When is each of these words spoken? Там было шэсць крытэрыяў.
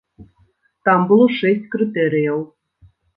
Там 0.87 1.03
было 1.11 1.27
шэсць 1.39 1.67
крытэрыяў. 1.75 2.39